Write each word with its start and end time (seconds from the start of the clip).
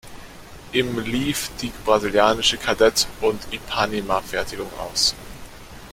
Im 0.71 0.97
lief 0.97 1.51
die 1.61 1.71
brasilianische 1.85 2.57
Kadett- 2.57 3.05
und 3.21 3.39
Ipanema-Fertigung 3.53 4.71
aus. 4.79 5.13